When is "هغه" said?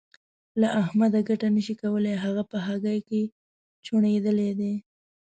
2.25-2.43